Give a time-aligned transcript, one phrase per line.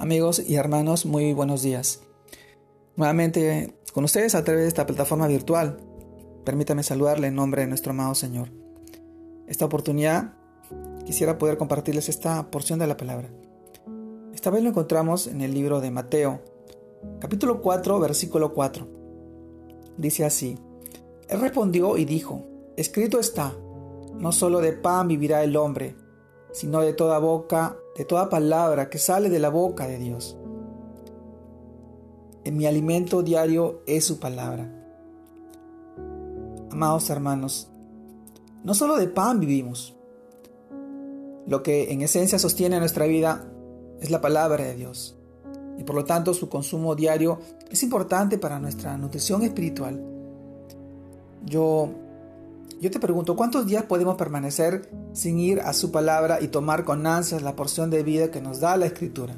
[0.00, 2.00] Amigos y hermanos, muy buenos días.
[2.96, 5.76] Nuevamente con ustedes a través de esta plataforma virtual.
[6.42, 8.48] Permítame saludarle en nombre de nuestro amado Señor.
[9.46, 10.32] Esta oportunidad
[11.04, 13.28] quisiera poder compartirles esta porción de la palabra.
[14.32, 16.40] Esta vez lo encontramos en el libro de Mateo,
[17.20, 18.88] capítulo 4, versículo 4.
[19.98, 20.56] Dice así,
[21.28, 22.46] Él respondió y dijo,
[22.78, 23.52] escrito está,
[24.14, 25.94] no solo de pan vivirá el hombre,
[26.52, 30.34] sino de toda boca, de toda palabra que sale de la boca de Dios.
[32.44, 34.72] En mi alimento diario es su palabra.
[36.70, 37.68] Amados hermanos,
[38.64, 39.94] no solo de pan vivimos.
[41.46, 43.44] Lo que en esencia sostiene nuestra vida
[44.00, 45.18] es la palabra de Dios.
[45.76, 47.38] Y por lo tanto su consumo diario
[47.70, 50.02] es importante para nuestra nutrición espiritual.
[51.44, 51.90] Yo
[52.80, 57.06] yo te pregunto, ¿cuántos días podemos permanecer sin ir a su palabra y tomar con
[57.06, 59.34] ansias la porción de vida que nos da la Escritura?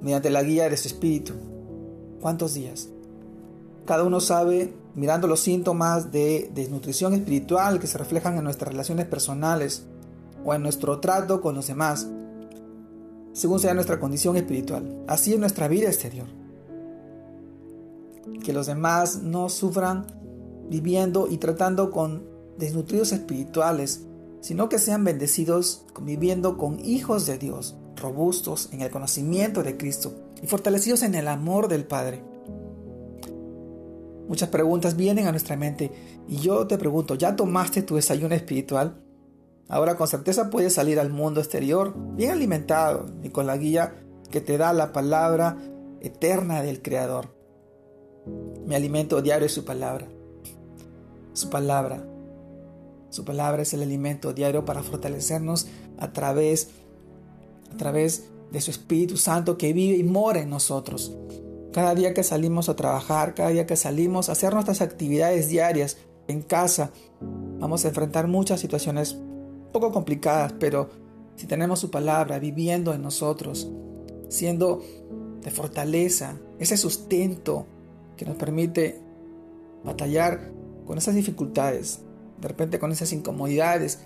[0.00, 1.32] Mediante la guía de su Espíritu.
[2.20, 2.88] ¿Cuántos días?
[3.84, 9.06] Cada uno sabe, mirando los síntomas de desnutrición espiritual que se reflejan en nuestras relaciones
[9.06, 9.84] personales
[10.44, 12.06] o en nuestro trato con los demás,
[13.32, 16.28] según sea nuestra condición espiritual, así en nuestra vida exterior.
[18.44, 20.06] Que los demás no sufran
[20.68, 24.06] viviendo y tratando con desnutridos espirituales,
[24.40, 30.14] sino que sean bendecidos conviviendo con hijos de Dios, robustos en el conocimiento de Cristo
[30.42, 32.22] y fortalecidos en el amor del Padre.
[34.28, 35.90] Muchas preguntas vienen a nuestra mente
[36.28, 39.00] y yo te pregunto, ¿ya tomaste tu desayuno espiritual?
[39.68, 43.94] Ahora con certeza puedes salir al mundo exterior bien alimentado y con la guía
[44.30, 45.56] que te da la palabra
[46.00, 47.34] eterna del Creador.
[48.66, 50.06] Mi alimento diario es su palabra.
[51.32, 52.04] Su palabra
[53.16, 55.66] su palabra es el alimento diario para fortalecernos
[55.98, 56.68] a través,
[57.72, 61.16] a través de su Espíritu Santo que vive y mora en nosotros.
[61.72, 65.96] Cada día que salimos a trabajar, cada día que salimos a hacer nuestras actividades diarias
[66.28, 66.90] en casa,
[67.58, 70.90] vamos a enfrentar muchas situaciones un poco complicadas, pero
[71.36, 73.66] si tenemos su palabra viviendo en nosotros,
[74.28, 74.82] siendo
[75.40, 77.66] de fortaleza, ese sustento
[78.18, 79.00] que nos permite
[79.84, 80.52] batallar
[80.86, 82.00] con esas dificultades,
[82.40, 84.00] de repente con esas incomodidades.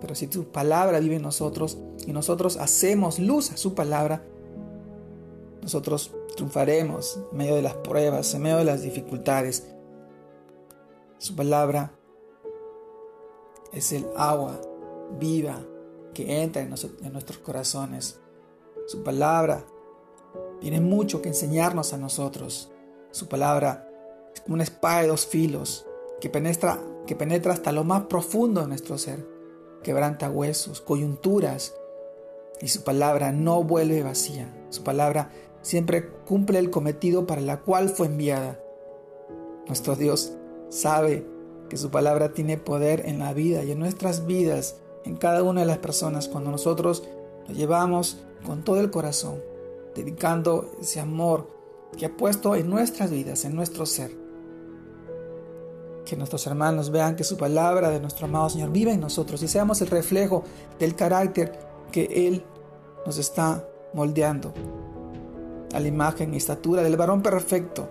[0.00, 4.22] Pero si tu palabra vive en nosotros y nosotros hacemos luz a su palabra,
[5.62, 9.66] nosotros triunfaremos en medio de las pruebas, en medio de las dificultades.
[11.18, 11.92] Su palabra
[13.72, 14.58] es el agua
[15.18, 15.60] viva
[16.14, 16.72] que entra en,
[17.02, 18.18] en nuestros corazones.
[18.86, 19.64] Su palabra
[20.60, 22.72] tiene mucho que enseñarnos a nosotros.
[23.10, 23.86] Su palabra
[24.34, 25.86] es como una espada de dos filos
[26.20, 29.26] que penetra que penetra hasta lo más profundo de nuestro ser,
[29.82, 31.74] quebranta huesos, coyunturas,
[32.60, 34.48] y su palabra no vuelve vacía.
[34.68, 38.60] Su palabra siempre cumple el cometido para la cual fue enviada.
[39.66, 40.34] Nuestro Dios
[40.68, 41.26] sabe
[41.68, 45.62] que su palabra tiene poder en la vida y en nuestras vidas, en cada una
[45.62, 47.02] de las personas, cuando nosotros
[47.48, 49.42] lo llevamos con todo el corazón,
[49.96, 51.48] dedicando ese amor
[51.96, 54.19] que ha puesto en nuestras vidas, en nuestro ser
[56.04, 59.48] que nuestros hermanos vean que su palabra de nuestro amado Señor vive en nosotros y
[59.48, 60.44] seamos el reflejo
[60.78, 61.58] del carácter
[61.92, 62.44] que Él
[63.06, 64.52] nos está moldeando
[65.72, 67.88] a la imagen y estatura del varón perfecto,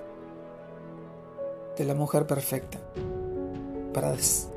[1.78, 2.80] de la mujer perfecta,
[3.94, 4.16] para,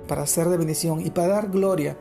[0.09, 1.97] para ser de bendición y para dar gloria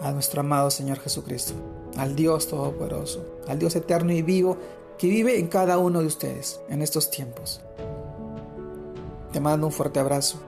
[0.00, 1.54] a nuestro amado Señor Jesucristo,
[1.96, 4.56] al Dios Todopoderoso, al Dios eterno y vivo
[4.96, 7.60] que vive en cada uno de ustedes en estos tiempos.
[9.38, 10.40] Te mando un fuerte abrazo.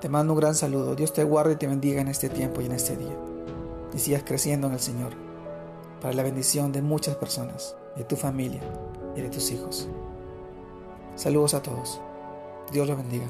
[0.00, 0.94] Te mando un gran saludo.
[0.94, 3.18] Dios te guarde y te bendiga en este tiempo y en este día.
[3.92, 5.10] Y sigas creciendo en el Señor
[6.00, 8.60] para la bendición de muchas personas, de tu familia
[9.16, 9.88] y de tus hijos.
[11.16, 12.00] Saludos a todos.
[12.70, 13.26] Dios los bendiga.